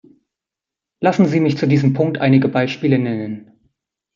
[0.99, 3.51] Lassen Sie mich zu diesem Punkt einige Beispiele nennen.